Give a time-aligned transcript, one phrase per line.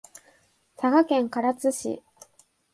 [0.77, 2.01] 佐賀県唐津市